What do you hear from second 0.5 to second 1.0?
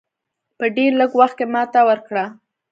په ډېر